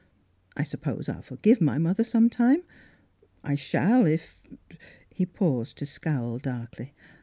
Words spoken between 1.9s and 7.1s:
sometime. I shall if —*' He paused to scowl darkly.